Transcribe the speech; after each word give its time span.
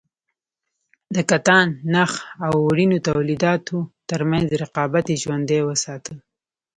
د 1.15 1.17
کتان- 1.29 1.77
نخ 1.93 2.11
او 2.45 2.53
وړینو 2.67 2.97
تولیداتو 3.07 3.77
ترمنځ 4.09 4.47
رقابت 4.63 5.05
یې 5.11 5.17
ژوندی 5.23 5.59
وساته. 5.63 6.13